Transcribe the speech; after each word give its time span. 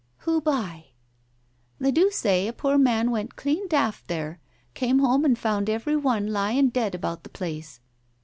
"Who 0.21 0.41
by?"" 0.41 0.93
They 1.79 1.91
do 1.91 2.09
say 2.09 2.47
a 2.47 2.53
poor 2.53 2.75
man 2.79 3.11
went 3.11 3.35
clean 3.35 3.67
daft 3.67 4.07
there— 4.07 4.39
came 4.73 4.97
home 4.97 5.23
and 5.23 5.37
found 5.37 5.69
every 5.69 5.95
one 5.95 6.33
lying 6.33 6.69
dead 6.69 6.95
about 6.95 7.21
the 7.21 7.29
place." 7.29 7.79